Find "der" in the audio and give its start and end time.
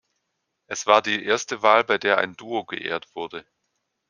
1.99-2.17